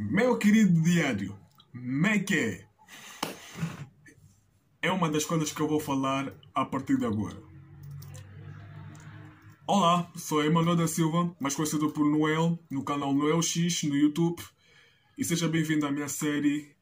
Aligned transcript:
Meu 0.00 0.38
querido 0.38 0.80
diário, 0.80 1.36
Meque 1.74 2.64
é 4.80 4.92
uma 4.92 5.10
das 5.10 5.24
coisas 5.24 5.52
que 5.52 5.60
eu 5.60 5.66
vou 5.66 5.80
falar 5.80 6.32
a 6.54 6.64
partir 6.64 6.96
de 6.96 7.04
agora. 7.04 7.36
Olá, 9.66 10.08
sou 10.14 10.44
Emanuel 10.44 10.76
da 10.76 10.86
Silva, 10.86 11.34
mais 11.40 11.56
conhecido 11.56 11.90
por 11.90 12.08
Noel, 12.08 12.56
no 12.70 12.84
canal 12.84 13.12
Noel 13.12 13.42
X 13.42 13.82
no 13.82 13.96
YouTube, 13.96 14.40
e 15.18 15.24
seja 15.24 15.48
bem-vindo 15.48 15.84
à 15.84 15.90
minha 15.90 16.08
série 16.08 16.76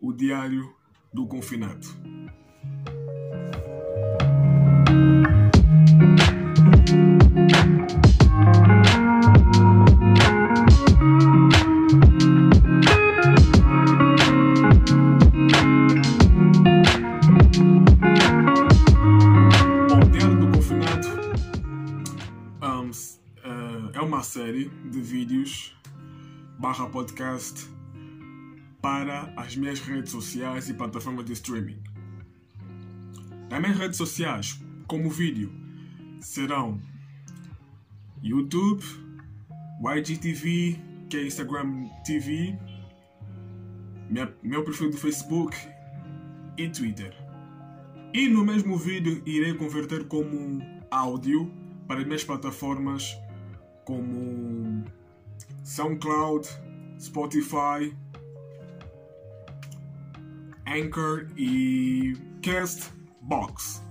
O 0.00 0.14
Diário 0.14 0.74
do 1.12 1.26
Confinado. 1.26 1.86
De 24.90 25.00
vídeos 25.00 25.74
barra 26.58 26.88
podcast 26.88 27.68
para 28.80 29.32
as 29.36 29.56
minhas 29.56 29.80
redes 29.80 30.10
sociais 30.12 30.68
e 30.68 30.74
plataformas 30.74 31.24
de 31.24 31.32
streaming. 31.32 31.82
Nas 33.50 33.60
minhas 33.60 33.78
redes 33.78 33.96
sociais, 33.96 34.60
como 34.86 35.10
vídeo, 35.10 35.52
serão 36.20 36.80
YouTube, 38.22 38.82
YGTV, 39.80 40.78
que 41.10 41.16
é 41.16 41.26
Instagram 41.26 41.88
TV, 42.04 42.58
minha- 44.10 44.32
meu 44.42 44.64
perfil 44.64 44.90
do 44.90 44.96
Facebook 44.96 45.56
e 46.56 46.68
Twitter. 46.68 47.14
E 48.14 48.28
no 48.28 48.44
mesmo 48.44 48.76
vídeo 48.78 49.22
irei 49.26 49.54
converter 49.54 50.04
como 50.08 50.60
áudio 50.90 51.52
para 51.86 52.00
as 52.00 52.06
minhas 52.06 52.24
plataformas 52.24 53.16
como 53.84 54.65
SoundCloud, 55.66 56.48
Spotify, 56.96 57.92
Anchor 60.64 61.26
e 61.36 62.16
Castbox. 62.40 63.82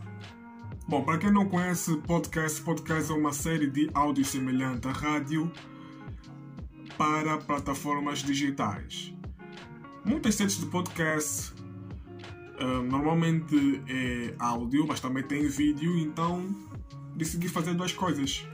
Bom, 0.87 1.03
para 1.03 1.17
quem 1.17 1.33
não 1.33 1.49
conhece 1.49 1.97
podcast, 1.97 2.61
podcast 2.61 3.11
é 3.11 3.15
uma 3.15 3.33
série 3.33 3.69
de 3.69 3.89
áudios 3.93 4.29
semelhante 4.29 4.87
à 4.87 4.93
rádio 4.93 5.51
para 6.97 7.39
plataformas 7.39 8.19
digitais. 8.19 9.13
Muitas 10.05 10.35
séries 10.35 10.57
de 10.57 10.67
podcast 10.67 11.53
ah, 12.57 12.81
normalmente 12.83 13.83
é 13.89 14.33
áudio, 14.39 14.87
mas 14.87 15.01
também 15.01 15.23
tem 15.23 15.45
vídeo, 15.49 15.97
então 15.97 16.55
decidi 17.17 17.49
fazer 17.49 17.73
duas 17.73 17.91
coisas. 17.91 18.47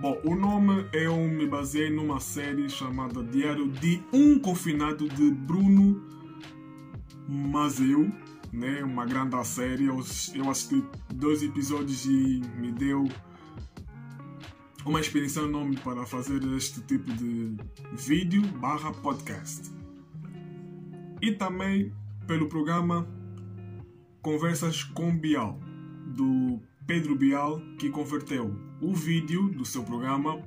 Bom, 0.00 0.16
o 0.22 0.36
nome 0.36 0.88
eu 0.92 1.16
me 1.16 1.44
baseei 1.44 1.90
numa 1.90 2.20
série 2.20 2.70
chamada 2.70 3.20
Diário 3.20 3.68
de 3.68 4.00
um 4.12 4.38
Confinado 4.38 5.08
de 5.08 5.28
Bruno 5.32 6.00
Mazeu, 7.28 8.08
né? 8.52 8.84
Uma 8.84 9.04
grande 9.04 9.44
série. 9.44 9.86
Eu, 9.86 10.00
eu 10.36 10.48
assisti 10.48 10.84
dois 11.12 11.42
episódios 11.42 12.06
e 12.06 12.40
me 12.60 12.70
deu 12.70 13.08
uma 14.86 15.00
experiência 15.00 15.40
enorme 15.40 15.76
para 15.78 16.06
fazer 16.06 16.44
este 16.56 16.80
tipo 16.82 17.12
de 17.14 17.56
vídeo 17.94 18.42
barra 18.60 18.92
podcast. 18.92 19.68
E 21.20 21.32
também 21.32 21.92
pelo 22.24 22.48
programa 22.48 23.04
Conversas 24.22 24.84
com 24.84 25.10
Bial, 25.18 25.58
do 26.14 26.60
Pedro 26.88 27.14
Bial, 27.14 27.60
que 27.78 27.90
converteu 27.90 28.56
o 28.80 28.94
vídeo 28.94 29.50
do 29.50 29.64
seu 29.64 29.84
programa 29.84 30.40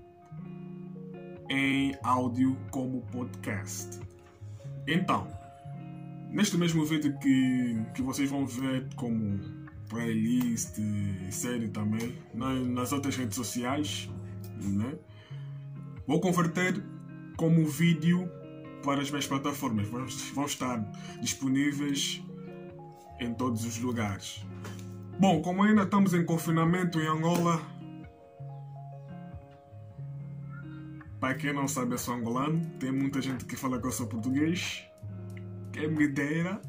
em 1.47 1.95
áudio 2.03 2.57
como 2.71 3.01
podcast. 3.11 3.99
Então, 4.87 5.27
neste 6.31 6.57
mesmo 6.57 6.83
vídeo 6.83 7.15
que, 7.19 7.77
que 7.93 8.01
vocês 8.01 8.27
vão 8.27 8.47
ver 8.47 8.89
como 8.95 9.39
playlist 9.87 10.79
e 10.79 11.31
série 11.31 11.69
também, 11.69 12.15
na- 12.33 12.55
nas 12.55 12.91
outras 12.91 13.15
redes 13.15 13.35
sociais, 13.35 14.09
né? 14.59 14.95
vou 16.07 16.19
converter 16.19 16.83
como 17.37 17.67
vídeo 17.67 18.27
para 18.83 18.99
as 18.99 19.11
minhas 19.11 19.27
plataformas. 19.27 19.87
Vão, 19.89 20.07
vão 20.33 20.45
estar 20.45 20.79
disponíveis 21.21 22.19
em 23.19 23.31
todos 23.35 23.63
os 23.63 23.77
lugares. 23.77 24.43
Bom, 25.21 25.39
como 25.39 25.61
ainda 25.61 25.83
estamos 25.83 26.15
em 26.15 26.25
confinamento 26.25 26.99
em 26.99 27.05
Angola, 27.05 27.61
para 31.19 31.35
quem 31.35 31.53
não 31.53 31.67
sabe, 31.67 31.93
eu 31.93 31.99
sou 31.99 32.15
angolano. 32.15 32.65
Tem 32.79 32.91
muita 32.91 33.21
gente 33.21 33.45
que 33.45 33.55
fala 33.55 33.79
que 33.79 33.85
eu 33.85 33.91
sou 33.91 34.07
português. 34.07 34.83
Quem 35.71 35.91
me 35.91 36.07
dera. 36.07 36.59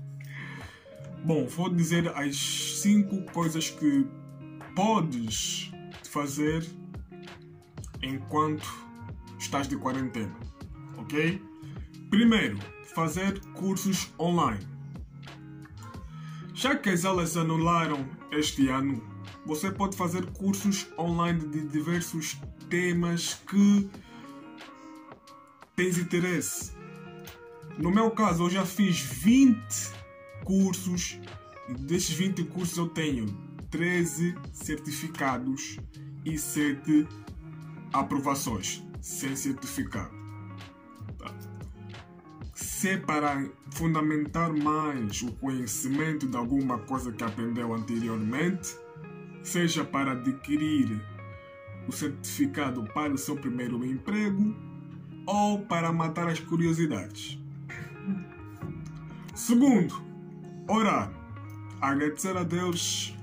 Bom, 1.24 1.46
vou 1.46 1.70
dizer 1.70 2.14
as 2.14 2.36
cinco 2.36 3.22
coisas 3.32 3.70
que 3.70 4.06
podes 4.76 5.72
fazer 6.04 6.62
enquanto 8.02 8.68
estás 9.38 9.66
de 9.66 9.78
quarentena, 9.78 10.36
ok? 10.98 11.42
Primeiro, 12.10 12.58
fazer 12.94 13.40
cursos 13.54 14.12
online. 14.20 14.60
Já 16.52 16.76
que 16.76 16.90
as 16.90 17.06
aulas 17.06 17.34
anularam 17.34 18.20
este 18.32 18.68
ano, 18.68 19.02
você 19.44 19.70
pode 19.70 19.96
fazer 19.96 20.24
cursos 20.32 20.86
online 20.98 21.46
de 21.48 21.66
diversos 21.68 22.40
temas 22.68 23.34
que 23.48 23.90
tens 25.76 25.98
interesse. 25.98 26.72
No 27.78 27.90
meu 27.90 28.10
caso, 28.10 28.44
eu 28.44 28.50
já 28.50 28.64
fiz 28.64 29.00
20 29.00 29.58
cursos 30.44 31.18
e 31.68 31.74
desses 31.74 32.14
20 32.14 32.44
cursos 32.44 32.76
eu 32.76 32.88
tenho 32.88 33.26
13 33.70 34.34
certificados 34.52 35.78
e 36.24 36.38
7 36.38 37.06
aprovações 37.92 38.82
sem 39.00 39.36
certificado. 39.36 40.21
Se 42.82 42.88
é 42.88 42.96
para 42.96 43.48
fundamentar 43.70 44.52
mais 44.52 45.22
o 45.22 45.30
conhecimento 45.34 46.26
de 46.26 46.36
alguma 46.36 46.80
coisa 46.80 47.12
que 47.12 47.22
aprendeu 47.22 47.72
anteriormente, 47.72 48.76
seja 49.40 49.84
para 49.84 50.10
adquirir 50.10 51.00
o 51.86 51.92
certificado 51.92 52.82
para 52.92 53.14
o 53.14 53.16
seu 53.16 53.36
primeiro 53.36 53.86
emprego 53.86 54.52
ou 55.24 55.60
para 55.60 55.92
matar 55.92 56.26
as 56.26 56.40
curiosidades. 56.40 57.38
Segundo, 59.32 60.02
orar. 60.68 61.08
Agradecer 61.80 62.36
a 62.36 62.42
Deus 62.42 63.16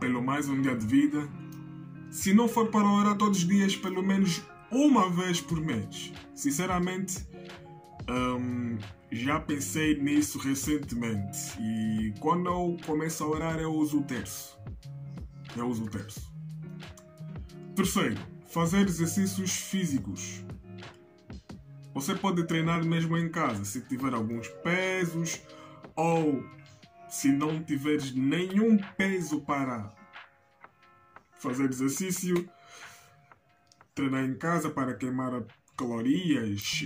pelo 0.00 0.22
mais 0.22 0.48
um 0.48 0.62
dia 0.62 0.74
de 0.74 0.86
vida. 0.86 1.28
Se 2.10 2.32
não 2.32 2.48
for 2.48 2.68
para 2.68 2.88
orar 2.88 3.18
todos 3.18 3.40
os 3.40 3.46
dias, 3.46 3.76
pelo 3.76 4.02
menos 4.02 4.42
uma 4.70 5.10
vez 5.10 5.42
por 5.42 5.60
mês. 5.60 6.10
Sinceramente, 6.34 7.22
hum, 8.08 8.78
já 9.10 9.40
pensei 9.40 10.00
nisso 10.00 10.38
recentemente. 10.38 11.56
E 11.60 12.12
quando 12.20 12.48
eu 12.48 12.76
começo 12.84 13.22
a 13.24 13.28
orar, 13.28 13.58
eu 13.58 13.72
uso 13.72 14.00
o 14.00 14.02
terço. 14.02 14.58
Eu 15.56 15.68
uso 15.68 15.84
o 15.84 15.88
terço. 15.88 16.32
Terceiro, 17.76 18.16
fazer 18.48 18.86
exercícios 18.86 19.50
físicos. 19.50 20.44
Você 21.92 22.14
pode 22.14 22.44
treinar 22.44 22.84
mesmo 22.84 23.16
em 23.16 23.28
casa, 23.28 23.64
se 23.64 23.80
tiver 23.82 24.12
alguns 24.12 24.48
pesos 24.48 25.40
ou 25.94 26.44
se 27.08 27.30
não 27.30 27.62
tiveres 27.62 28.12
nenhum 28.12 28.76
peso 28.96 29.40
para 29.42 29.92
fazer 31.38 31.70
exercício, 31.70 32.48
treinar 33.94 34.24
em 34.24 34.34
casa 34.34 34.70
para 34.70 34.94
queimar 34.94 35.44
calorias 35.76 36.82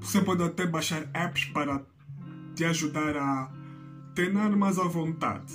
Você 0.00 0.20
pode 0.20 0.42
até 0.42 0.66
baixar 0.66 1.08
apps 1.14 1.44
para 1.46 1.84
te 2.54 2.64
ajudar 2.64 3.16
a 3.16 3.50
treinar 4.14 4.56
mais 4.56 4.78
à 4.78 4.84
vontade. 4.84 5.52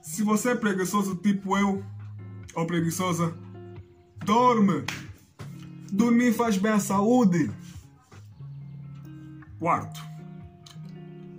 Se 0.00 0.22
você 0.22 0.50
é 0.50 0.54
preguiçoso 0.54 1.16
tipo 1.16 1.56
eu, 1.56 1.84
ou 2.54 2.66
preguiçosa, 2.66 3.36
dorme. 4.24 4.84
Dormir 5.92 6.32
faz 6.32 6.56
bem 6.56 6.72
à 6.72 6.80
saúde. 6.80 7.50
Quarto, 9.58 10.00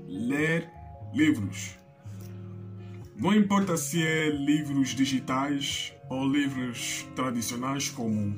ler 0.07 0.69
livros. 1.13 1.77
Não 3.15 3.33
importa 3.33 3.75
se 3.75 4.01
é 4.01 4.29
livros 4.29 4.89
digitais 4.89 5.93
ou 6.13 6.29
livros 6.29 7.07
tradicionais 7.15 7.89
como 7.89 8.35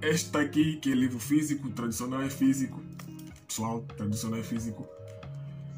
este 0.00 0.36
aqui 0.38 0.76
que 0.76 0.90
é 0.90 0.94
livro 0.94 1.18
físico, 1.18 1.68
tradicional 1.70 2.22
é 2.22 2.30
físico, 2.30 2.82
pessoal, 3.46 3.82
tradicional 3.82 4.40
é 4.40 4.42
físico. 4.42 4.86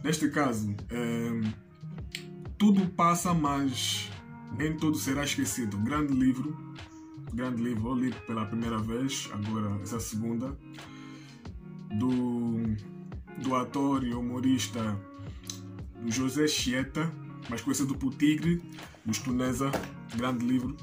Neste 0.04 0.28
caso, 0.28 0.72
é, 0.88 1.50
tudo 2.56 2.88
passa, 2.90 3.34
mas 3.34 4.08
nem 4.56 4.76
tudo 4.76 4.96
será 4.96 5.24
esquecido. 5.24 5.76
Grande 5.78 6.12
livro, 6.12 6.56
grande 7.34 7.60
livro, 7.60 7.88
eu 7.90 7.94
li 7.96 8.14
pela 8.26 8.46
primeira 8.46 8.78
vez, 8.78 9.28
agora 9.32 9.80
essa 9.82 9.98
segunda, 9.98 10.56
do, 11.98 12.62
do 13.42 13.54
ator 13.56 14.04
e 14.04 14.14
humorista 14.14 14.96
José 16.10 16.46
Chieta, 16.46 17.12
mais 17.48 17.60
conhecido 17.60 17.94
por 17.94 18.14
Tigre, 18.14 18.62
dos 19.04 19.18
grande 20.16 20.44
livro. 20.44 20.76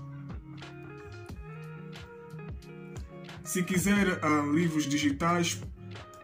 Se 3.44 3.62
quiser 3.64 4.20
livros 4.54 4.86
digitais, 4.86 5.62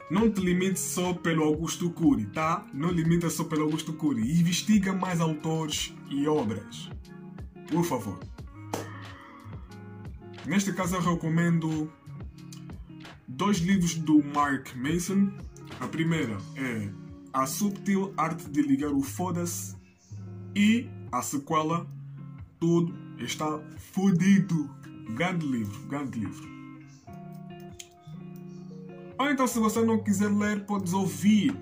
não 0.09 0.31
te 0.31 0.41
limite 0.41 0.79
só 0.79 1.13
pelo 1.13 1.43
Augusto 1.43 1.91
Cury, 1.91 2.25
tá? 2.27 2.65
Não 2.73 2.89
limita 2.89 3.29
só 3.29 3.43
pelo 3.43 3.63
Augusto 3.63 3.93
Cury. 3.93 4.39
Investiga 4.39 4.93
mais 4.93 5.21
autores 5.21 5.93
e 6.09 6.27
obras. 6.27 6.89
Por 7.69 7.83
favor. 7.83 8.19
Neste 10.47 10.73
caso 10.73 10.95
eu 10.95 11.01
recomendo 11.01 11.91
dois 13.27 13.59
livros 13.59 13.93
do 13.95 14.23
Mark 14.23 14.75
Mason. 14.75 15.31
A 15.79 15.87
primeira 15.87 16.37
é 16.55 16.89
A 17.31 17.45
Subtil 17.45 18.13
Arte 18.17 18.49
de 18.49 18.61
Ligar 18.61 18.91
o 18.91 19.01
Foda-se 19.01 19.75
e 20.55 20.89
a 21.11 21.21
sequela 21.21 21.85
Tudo 22.59 22.93
está 23.19 23.59
fodido. 23.77 24.69
Grande 25.15 25.45
livro, 25.45 25.87
grande 25.87 26.19
livro. 26.19 26.47
Ou 29.17 29.29
então, 29.29 29.45
se 29.47 29.59
você 29.59 29.83
não 29.83 30.01
quiser 30.01 30.31
ler, 30.31 30.65
podes 30.65 30.93
ouvir. 30.93 31.55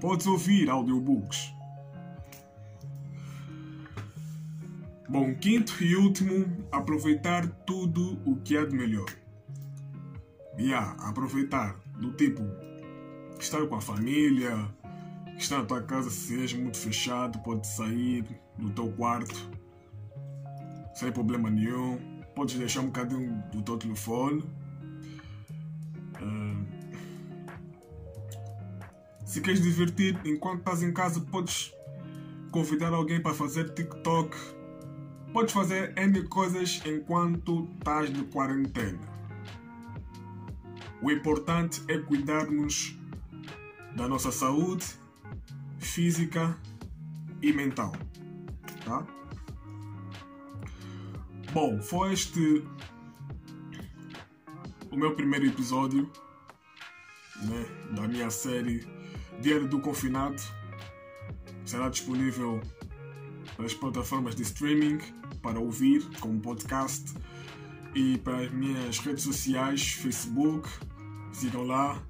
Podes 0.00 0.26
ouvir 0.26 0.68
audiobooks. 0.68 1.52
Bom, 5.08 5.34
quinto 5.34 5.82
e 5.84 5.94
último, 5.94 6.66
aproveitar 6.72 7.46
tudo 7.66 8.18
o 8.24 8.36
que 8.36 8.56
há 8.56 8.64
de 8.64 8.74
melhor. 8.74 9.08
Yeah, 10.58 10.92
aproveitar. 11.08 11.76
Do 11.98 12.12
tipo, 12.12 12.42
estar 13.42 13.66
com 13.66 13.74
a 13.76 13.80
família, 13.80 14.56
estar 15.36 15.58
na 15.58 15.64
tua 15.64 15.82
casa 15.82 16.10
se 16.10 16.40
és 16.40 16.52
muito 16.52 16.78
fechado, 16.78 17.38
pode 17.40 17.66
sair 17.66 18.24
do 18.58 18.70
teu 18.70 18.90
quarto, 18.92 19.50
sem 20.94 21.10
problema 21.12 21.50
nenhum. 21.50 21.98
Podes 22.34 22.56
deixar 22.56 22.80
um 22.80 22.86
bocadinho 22.86 23.42
do 23.52 23.60
teu 23.62 23.76
telefone 23.76 24.42
se 29.32 29.40
queres 29.40 29.62
divertir 29.62 30.20
enquanto 30.26 30.58
estás 30.58 30.82
em 30.82 30.92
casa, 30.92 31.18
podes 31.18 31.72
convidar 32.50 32.92
alguém 32.92 33.18
para 33.18 33.32
fazer 33.32 33.72
TikTok. 33.72 34.36
Podes 35.32 35.54
fazer 35.54 35.94
N 35.96 36.22
coisas 36.28 36.82
enquanto 36.84 37.66
estás 37.78 38.12
de 38.12 38.24
quarentena. 38.24 39.00
O 41.00 41.10
importante 41.10 41.82
é 41.88 41.96
cuidarmos 41.96 42.94
da 43.96 44.08
nossa 44.08 44.32
saúde 44.32 44.86
física 45.78 46.56
e 47.40 47.52
mental. 47.52 47.92
Tá? 48.84 49.06
Bom, 51.52 51.80
foi 51.82 52.12
este 52.12 52.64
o 54.90 54.96
meu 54.96 55.14
primeiro 55.14 55.46
episódio 55.46 56.10
né, 57.42 57.66
da 57.94 58.06
minha 58.06 58.30
série 58.30 58.86
Diário 59.40 59.68
do 59.68 59.80
Confinado. 59.80 60.40
Será 61.64 61.88
disponível 61.88 62.60
nas 63.58 63.74
plataformas 63.74 64.34
de 64.34 64.42
streaming 64.42 64.98
para 65.40 65.58
ouvir 65.58 66.08
como 66.20 66.40
podcast 66.40 67.12
e 67.94 68.18
para 68.18 68.38
as 68.38 68.52
minhas 68.52 68.98
redes 68.98 69.24
sociais, 69.24 69.92
Facebook, 69.92 70.68
sigam 71.32 71.64
lá, 71.64 72.02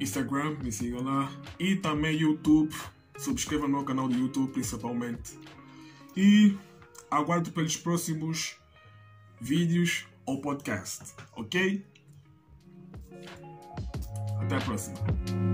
Instagram, 0.00 0.56
me 0.62 0.72
sigam 0.72 1.02
lá 1.02 1.30
e 1.58 1.76
também 1.76 2.16
YouTube. 2.18 2.74
Subscrevam 3.16 3.68
no 3.68 3.76
meu 3.76 3.84
canal 3.84 4.08
do 4.08 4.16
YouTube 4.16 4.52
principalmente. 4.52 5.38
E 6.16 6.56
aguardo 7.10 7.50
pelos 7.52 7.76
próximos 7.76 8.56
vídeos 9.40 10.06
ou 10.26 10.40
podcast, 10.40 11.14
ok? 11.36 11.84
Até 14.40 14.56
a 14.56 14.60
próxima. 14.60 15.53